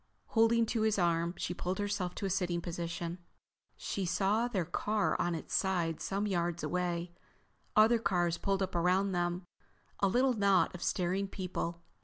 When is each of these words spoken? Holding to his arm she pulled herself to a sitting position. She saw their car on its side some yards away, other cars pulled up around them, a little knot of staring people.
Holding 0.29 0.65
to 0.65 0.81
his 0.81 0.97
arm 0.97 1.35
she 1.37 1.53
pulled 1.53 1.77
herself 1.77 2.15
to 2.15 2.25
a 2.25 2.29
sitting 2.31 2.59
position. 2.59 3.19
She 3.77 4.03
saw 4.03 4.47
their 4.47 4.65
car 4.65 5.15
on 5.21 5.35
its 5.35 5.53
side 5.53 6.01
some 6.01 6.25
yards 6.25 6.63
away, 6.63 7.11
other 7.75 7.99
cars 7.99 8.39
pulled 8.39 8.63
up 8.63 8.73
around 8.73 9.11
them, 9.11 9.43
a 9.99 10.07
little 10.07 10.33
knot 10.33 10.73
of 10.73 10.81
staring 10.81 11.27
people. 11.27 11.83